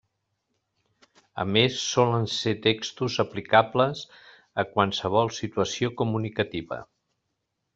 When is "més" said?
1.57-1.75